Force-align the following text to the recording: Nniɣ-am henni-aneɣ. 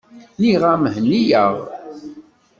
Nniɣ-am 0.37 0.83
henni-aneɣ. 0.93 1.55